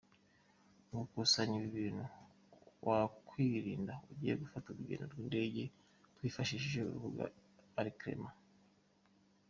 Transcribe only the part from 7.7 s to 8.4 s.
Elcrema.